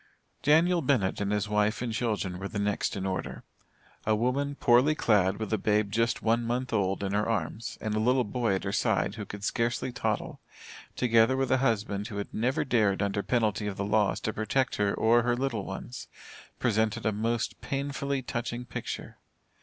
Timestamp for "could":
9.27-9.43